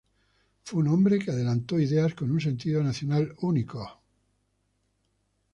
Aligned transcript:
Fue 0.63 0.79
un 0.79 0.87
hombre 0.87 1.19
que 1.19 1.29
adelantó 1.29 1.79
ideas 1.79 2.15
con 2.15 2.31
un 2.31 2.41
sentido 2.41 2.81
nacional 2.83 3.35
único. 3.41 4.01